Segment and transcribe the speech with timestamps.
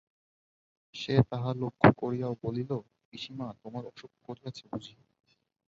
[0.95, 2.71] সে তাহা লক্ষ্য করিয়াও বলিল,
[3.07, 4.93] পিসিমা, তোমার অসুখ করিয়াছে বুঝি?